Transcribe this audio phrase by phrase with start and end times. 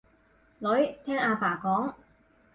[0.57, 1.93] 女，聽阿爸講